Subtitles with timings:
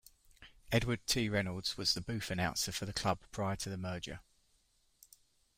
[0.71, 1.29] Edward T.
[1.29, 4.19] Reynolds was the booth announcer for the club prior to the merger.